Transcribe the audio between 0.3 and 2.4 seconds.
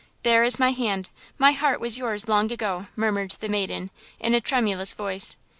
is my hand–my heart was yours